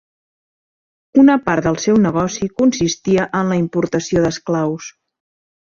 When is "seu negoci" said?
1.83-2.49